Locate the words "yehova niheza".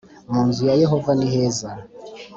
0.83-1.69